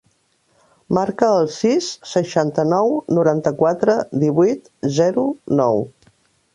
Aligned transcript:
Marca 0.97 1.27
el 1.41 1.49
sis, 1.57 1.91
seixanta-nou, 2.13 2.91
noranta-quatre, 3.19 3.99
divuit, 4.27 4.77
zero, 5.01 5.31
nou. 5.63 5.89